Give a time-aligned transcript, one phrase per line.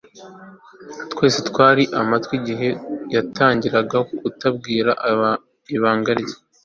[1.11, 2.69] Twese twari amatwi igihe
[3.15, 4.91] yatangiraga kutubwira
[5.75, 6.35] ibanga rye